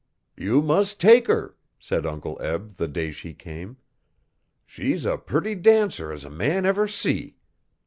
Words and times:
'You 0.35 0.63
mus' 0.63 0.95
take 0.95 1.29
'er,' 1.29 1.55
said 1.77 2.07
Uncle 2.07 2.41
Eb, 2.41 2.77
the 2.77 2.87
day 2.87 3.11
she 3.11 3.35
came. 3.35 3.77
'She's 4.65 5.05
a 5.05 5.19
purty 5.19 5.53
dancer 5.53 6.11
as 6.11 6.23
a 6.25 6.31
man 6.31 6.65
ever 6.65 6.87
see. 6.87 7.37